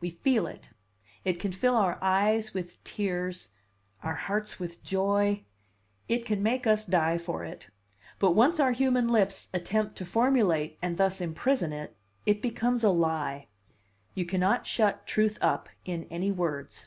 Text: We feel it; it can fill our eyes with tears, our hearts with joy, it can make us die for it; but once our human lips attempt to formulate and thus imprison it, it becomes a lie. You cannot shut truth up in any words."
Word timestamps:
We 0.00 0.10
feel 0.10 0.46
it; 0.46 0.70
it 1.24 1.40
can 1.40 1.50
fill 1.50 1.74
our 1.74 1.98
eyes 2.00 2.54
with 2.54 2.84
tears, 2.84 3.48
our 4.04 4.14
hearts 4.14 4.60
with 4.60 4.84
joy, 4.84 5.44
it 6.06 6.24
can 6.24 6.40
make 6.40 6.68
us 6.68 6.86
die 6.86 7.18
for 7.18 7.42
it; 7.42 7.68
but 8.20 8.30
once 8.30 8.60
our 8.60 8.70
human 8.70 9.08
lips 9.08 9.48
attempt 9.52 9.96
to 9.96 10.04
formulate 10.06 10.78
and 10.80 10.98
thus 10.98 11.20
imprison 11.20 11.72
it, 11.72 11.96
it 12.26 12.40
becomes 12.40 12.84
a 12.84 12.90
lie. 12.90 13.48
You 14.14 14.24
cannot 14.24 14.68
shut 14.68 15.04
truth 15.04 15.36
up 15.40 15.68
in 15.84 16.04
any 16.12 16.30
words." 16.30 16.86